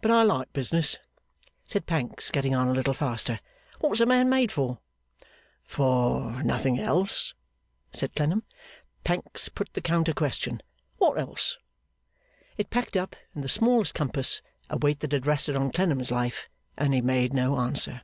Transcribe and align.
But 0.00 0.10
I 0.10 0.24
like 0.24 0.52
business,' 0.52 0.98
said 1.66 1.86
Pancks, 1.86 2.32
getting 2.32 2.52
on 2.52 2.66
a 2.66 2.72
little 2.72 2.92
faster. 2.94 3.38
'What's 3.78 4.00
a 4.00 4.06
man 4.06 4.28
made 4.28 4.50
for?' 4.50 4.80
'For 5.62 6.42
nothing 6.42 6.80
else?' 6.80 7.34
said 7.92 8.12
Clennam. 8.16 8.42
Pancks 9.04 9.48
put 9.48 9.72
the 9.74 9.80
counter 9.80 10.14
question, 10.14 10.62
'What 10.98 11.16
else?' 11.16 11.58
It 12.58 12.70
packed 12.70 12.96
up, 12.96 13.14
in 13.36 13.42
the 13.42 13.48
smallest 13.48 13.94
compass, 13.94 14.42
a 14.68 14.78
weight 14.78 14.98
that 14.98 15.12
had 15.12 15.28
rested 15.28 15.54
on 15.54 15.70
Clennam's 15.70 16.10
life; 16.10 16.48
and 16.76 16.92
he 16.92 17.00
made 17.00 17.32
no 17.32 17.54
answer. 17.60 18.02